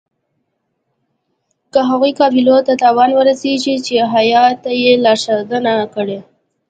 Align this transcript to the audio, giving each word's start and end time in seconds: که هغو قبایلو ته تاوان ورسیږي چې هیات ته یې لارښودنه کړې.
که 1.71 1.79
هغو 1.89 2.07
قبایلو 2.19 2.57
ته 2.67 2.73
تاوان 2.81 3.11
ورسیږي 3.13 3.75
چې 3.85 3.95
هیات 4.13 4.55
ته 4.63 4.71
یې 4.81 4.93
لارښودنه 5.03 5.73
کړې. 5.93 6.19